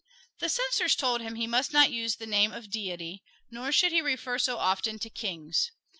The 0.39 0.49
censors 0.49 0.95
told 0.95 1.21
him 1.21 1.35
he 1.35 1.45
must 1.45 1.73
not 1.73 1.91
use 1.91 2.15
the 2.15 2.25
name 2.25 2.51
of 2.53 2.71
Deity, 2.71 3.21
nor 3.51 3.71
should 3.71 3.91
he 3.91 4.01
refer 4.01 4.39
so 4.39 4.57
often 4.57 4.97
to 4.97 5.11
kings. 5.11 5.69